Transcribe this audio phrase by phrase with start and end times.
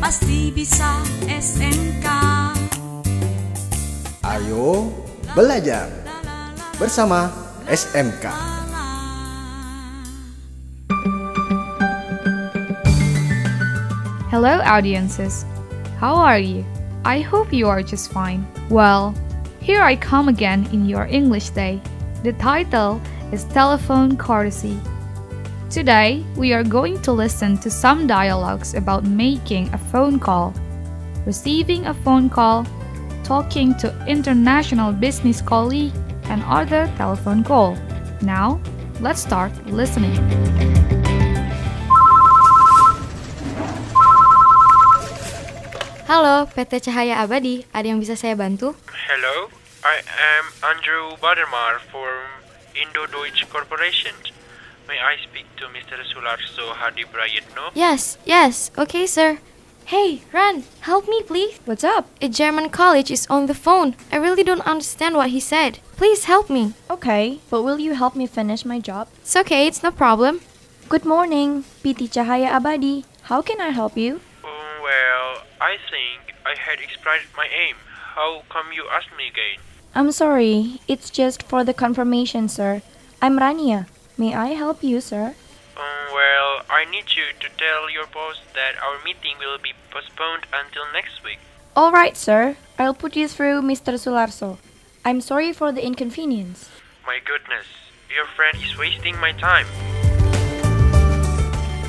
[0.00, 2.08] pasti bisa SMK.
[4.24, 4.88] Ayo
[5.36, 5.92] belajar
[6.80, 7.28] bersama
[7.68, 8.32] SMK.
[14.32, 15.44] Hello, audiences.
[16.00, 16.64] How are you?
[17.04, 18.48] I hope you are just fine.
[18.72, 19.12] Well,
[19.60, 21.76] here I come again in your English Day.
[22.24, 23.04] The title
[23.36, 24.80] is Telephone Courtesy.
[25.70, 30.52] Today, we are going to listen to some dialogues about making a phone call,
[31.24, 32.66] receiving a phone call,
[33.22, 35.94] talking to international business colleague,
[36.26, 37.78] and other telephone call.
[38.18, 38.58] Now,
[38.98, 40.18] let's start listening.
[46.10, 47.62] Halo, PT Cahaya Abadi.
[47.70, 48.74] Ada yang bisa saya bantu?
[49.06, 49.46] Hello,
[49.86, 52.42] I am Andrew Badermar from
[52.74, 54.18] Indo-Deutsche Corporation.
[54.90, 56.02] May I speak to Mr.
[56.02, 57.70] Sularso Hadi Prayitno?
[57.74, 58.72] Yes, yes.
[58.76, 59.38] Okay, sir.
[59.84, 61.60] Hey, Ran, help me, please.
[61.64, 62.08] What's up?
[62.20, 63.94] A German college is on the phone.
[64.10, 65.78] I really don't understand what he said.
[65.94, 66.74] Please help me.
[66.90, 69.06] Okay, but will you help me finish my job?
[69.22, 70.40] It's okay, it's no problem.
[70.88, 73.04] Good morning, PT Cahaya Abadi.
[73.30, 74.18] How can I help you?
[74.42, 77.76] Oh, well, I think I had expressed my aim.
[78.18, 79.62] How come you ask me again?
[79.94, 82.82] I'm sorry, it's just for the confirmation, sir.
[83.22, 83.86] I'm Rania.
[84.20, 85.32] May I help you, sir?
[85.80, 90.44] Um, well, I need you to tell your boss that our meeting will be postponed
[90.52, 91.38] until next week.
[91.74, 92.56] All right, sir.
[92.78, 93.96] I'll put you through Mr.
[93.96, 94.58] Sularso.
[95.06, 96.68] I'm sorry for the inconvenience.
[97.06, 97.64] My goodness,
[98.14, 99.64] your friend is wasting my time.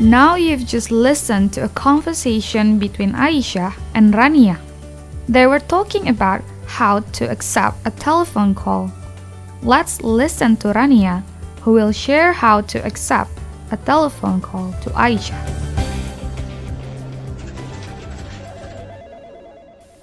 [0.00, 4.56] Now you've just listened to a conversation between Aisha and Rania.
[5.28, 8.90] They were talking about how to accept a telephone call.
[9.62, 11.22] Let's listen to Rania,
[11.64, 13.32] who will share how to accept
[13.70, 15.34] a telephone call to Aisha.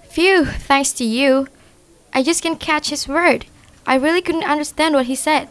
[0.09, 1.47] Phew, thanks to you.
[2.13, 3.45] I just can't catch his word.
[3.85, 5.49] I really couldn't understand what he said.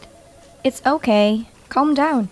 [0.65, 1.47] It's okay.
[1.69, 2.27] Calm down.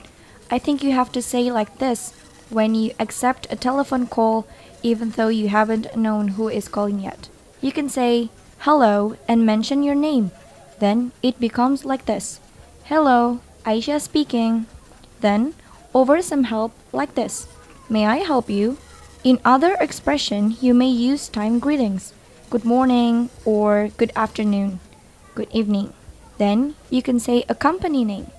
[0.51, 2.11] I think you have to say like this
[2.49, 4.45] when you accept a telephone call,
[4.83, 7.29] even though you haven't known who is calling yet.
[7.61, 8.29] You can say
[8.59, 10.31] hello and mention your name.
[10.79, 12.41] Then it becomes like this
[12.85, 14.65] Hello, Aisha speaking.
[15.21, 15.53] Then,
[15.93, 17.47] over some help like this
[17.89, 18.77] May I help you?
[19.23, 22.13] In other expression, you may use time greetings.
[22.49, 24.79] Good morning or good afternoon.
[25.35, 25.93] Good evening.
[26.37, 28.31] Then you can say a company name.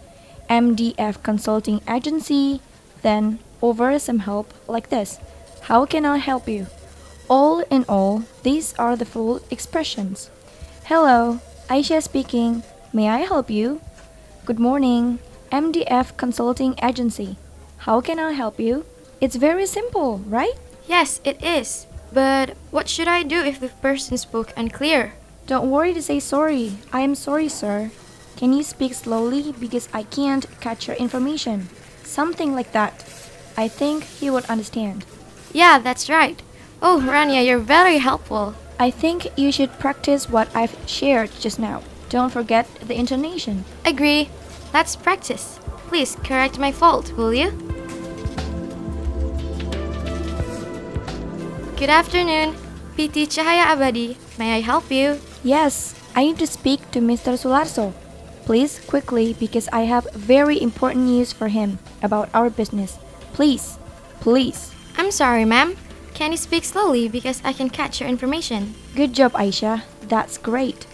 [0.48, 2.60] MDF Consulting Agency.
[3.02, 5.19] Then over some help like this.
[5.62, 6.66] How can I help you?
[7.28, 10.31] All in all, these are the full expressions.
[10.84, 12.62] Hello, Aisha speaking.
[12.92, 13.81] May I help you?
[14.50, 15.21] Good morning,
[15.53, 17.37] MDF Consulting Agency.
[17.87, 18.84] How can I help you?
[19.21, 20.55] It's very simple, right?
[20.88, 21.87] Yes, it is.
[22.12, 25.12] But what should I do if the person spoke unclear?
[25.47, 26.78] Don't worry to say sorry.
[26.93, 27.93] I am sorry, sir.
[28.37, 31.69] Can you speak slowly because I can't catch your information?
[32.03, 33.05] Something like that.
[33.56, 35.05] I think he would understand.
[35.53, 36.43] Yeah, that's right.
[36.82, 38.56] Oh, Rania, you're very helpful.
[38.81, 41.84] I think you should practice what I've shared just now.
[42.10, 43.65] Don't forget the intonation.
[43.87, 44.28] Agree.
[44.75, 45.60] Let's practice.
[45.87, 47.50] Please correct my fault, will you?
[51.78, 52.54] Good afternoon.
[52.99, 54.16] PT Cahaya Abadi.
[54.38, 55.20] May I help you?
[55.43, 57.38] Yes, I need to speak to Mr.
[57.38, 57.94] Sularso.
[58.44, 62.99] Please, quickly, because I have very important news for him about our business.
[63.32, 63.78] Please,
[64.19, 64.75] please.
[64.99, 65.76] I'm sorry, ma'am.
[66.12, 68.75] Can you speak slowly because I can catch your information?
[68.97, 69.82] Good job, Aisha.
[70.03, 70.87] That's great.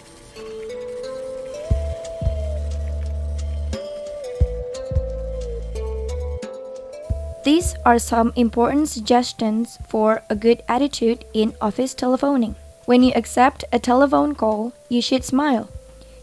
[7.47, 12.55] These are some important suggestions for a good attitude in office telephoning.
[12.83, 15.69] When you accept a telephone call, you should smile.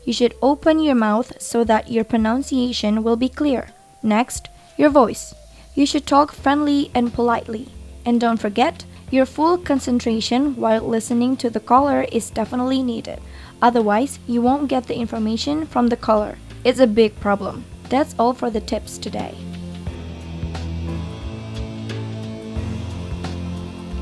[0.05, 3.69] You should open your mouth so that your pronunciation will be clear.
[4.03, 5.35] Next, your voice.
[5.75, 7.69] You should talk friendly and politely.
[8.05, 13.19] And don't forget, your full concentration while listening to the caller is definitely needed.
[13.63, 16.37] Otherwise, you won't get the information from the caller.
[16.65, 17.65] It's a big problem.
[17.89, 19.35] That's all for the tips today.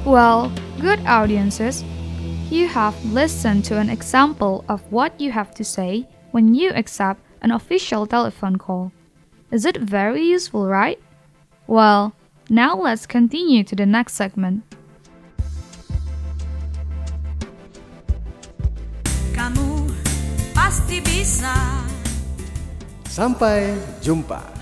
[0.05, 0.51] Well,
[0.81, 1.85] good audiences,
[2.51, 7.21] you have listened to an example of what you have to say when you accept
[7.41, 8.91] an official telephone call.
[9.53, 10.99] Is it very useful, right?
[11.69, 12.15] Well,
[12.51, 14.67] now let's continue to the next segment.
[19.39, 19.87] Kamu
[20.51, 21.55] pasti bisa.
[23.07, 24.62] Sampai jumpa.